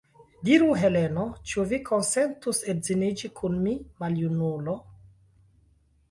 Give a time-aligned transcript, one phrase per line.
[0.47, 4.75] Diru, Heleno, ĉu vi konsentus edziniĝi kun mi, maljunulo?